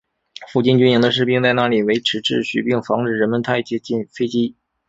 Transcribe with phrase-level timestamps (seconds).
[0.51, 4.55] 附近军营的士兵在那里维持秩序并防止人们太接近飞机。